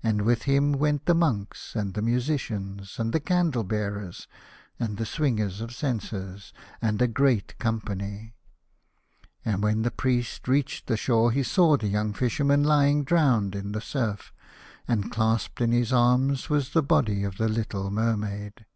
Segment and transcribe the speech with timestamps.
[0.00, 4.28] And with him went the monks and the musicians, and the candle bearers,
[4.78, 8.36] and the swingers of censers, and a great company.
[9.44, 13.72] And when the Priest reached the shore he saw the young F'isherman lying drowned in
[13.72, 14.34] 124 The Fisherman
[14.86, 15.32] and his Soul.
[15.34, 18.66] the surf, and clasped in his arms was the body of the little Mermaid.